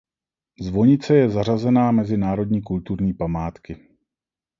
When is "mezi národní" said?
1.91-2.61